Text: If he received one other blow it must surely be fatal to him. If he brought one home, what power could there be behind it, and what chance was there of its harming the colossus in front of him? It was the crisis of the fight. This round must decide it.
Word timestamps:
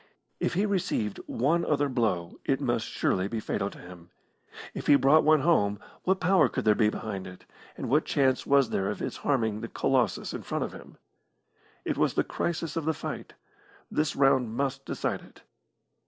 If 0.39 0.55
he 0.55 0.65
received 0.65 1.19
one 1.27 1.63
other 1.63 1.87
blow 1.87 2.39
it 2.43 2.59
must 2.59 2.87
surely 2.87 3.27
be 3.27 3.39
fatal 3.39 3.69
to 3.69 3.77
him. 3.77 4.09
If 4.73 4.87
he 4.87 4.95
brought 4.95 5.23
one 5.23 5.41
home, 5.41 5.79
what 6.05 6.19
power 6.19 6.49
could 6.49 6.65
there 6.65 6.73
be 6.73 6.89
behind 6.89 7.27
it, 7.27 7.45
and 7.77 7.87
what 7.87 8.05
chance 8.05 8.43
was 8.43 8.71
there 8.71 8.89
of 8.89 8.99
its 8.99 9.17
harming 9.17 9.61
the 9.61 9.67
colossus 9.67 10.33
in 10.33 10.41
front 10.41 10.63
of 10.63 10.73
him? 10.73 10.97
It 11.85 11.99
was 11.99 12.15
the 12.15 12.23
crisis 12.23 12.75
of 12.75 12.85
the 12.85 12.95
fight. 12.95 13.33
This 13.91 14.15
round 14.15 14.55
must 14.55 14.85
decide 14.87 15.21
it. 15.21 15.43